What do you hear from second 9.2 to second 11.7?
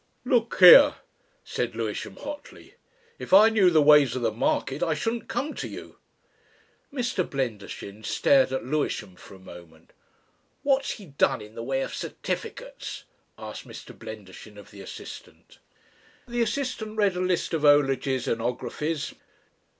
a moment. "What's he done in the